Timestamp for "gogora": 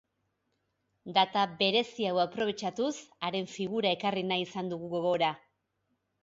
4.97-5.31